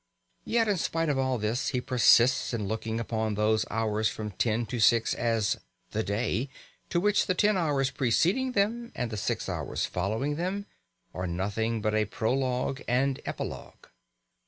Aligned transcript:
Yet 0.45 0.67
in 0.67 0.77
spite 0.77 1.09
of 1.09 1.19
all 1.19 1.37
this 1.37 1.67
he 1.67 1.79
persists 1.79 2.55
in 2.55 2.67
looking 2.67 2.99
upon 2.99 3.35
those 3.35 3.67
hours 3.69 4.09
from 4.09 4.31
ten 4.31 4.65
to 4.65 4.79
six 4.79 5.13
as 5.13 5.59
"the 5.91 6.01
day," 6.01 6.49
to 6.89 6.99
which 6.99 7.27
the 7.27 7.35
ten 7.35 7.55
hours 7.55 7.91
preceding 7.91 8.53
them 8.53 8.91
and 8.95 9.11
the 9.11 9.15
six 9.17 9.47
hours 9.47 9.85
following 9.85 10.37
them 10.37 10.65
are 11.13 11.27
nothing 11.27 11.81
but 11.81 11.93
a 11.93 12.05
prologue 12.05 12.81
and 12.87 13.19
epilogue. 13.27 13.89